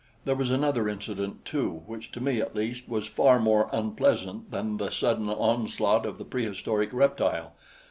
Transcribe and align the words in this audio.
There 0.25 0.33
was 0.35 0.49
another 0.49 0.89
incident, 0.89 1.45
too, 1.45 1.83
which 1.85 2.11
to 2.13 2.19
me 2.19 2.41
at 2.41 2.55
least 2.55 2.89
was 2.89 3.05
far 3.05 3.37
more 3.37 3.69
unpleasant 3.71 4.49
than 4.49 4.77
the 4.77 4.89
sudden 4.89 5.29
onslaught 5.29 6.07
of 6.07 6.17
the 6.17 6.25
prehistoric 6.25 6.89
reptile. 6.91 7.53